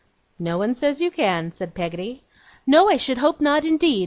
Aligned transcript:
'No 0.39 0.57
one 0.57 0.73
says 0.73 0.99
you 0.99 1.11
can,' 1.11 1.51
said 1.51 1.75
Peggotty. 1.75 2.23
'No, 2.65 2.89
I 2.89 2.97
should 2.97 3.19
hope 3.19 3.39
not, 3.39 3.63
indeed! 3.63 3.99